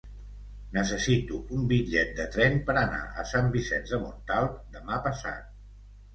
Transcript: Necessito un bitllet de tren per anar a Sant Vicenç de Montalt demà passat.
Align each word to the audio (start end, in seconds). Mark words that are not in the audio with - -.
Necessito 0.77 1.37
un 1.57 1.67
bitllet 1.71 2.15
de 2.21 2.25
tren 2.37 2.57
per 2.71 2.77
anar 2.85 3.03
a 3.09 3.27
Sant 3.33 3.53
Vicenç 3.59 3.93
de 3.95 4.01
Montalt 4.07 4.59
demà 4.79 5.01
passat. 5.07 5.55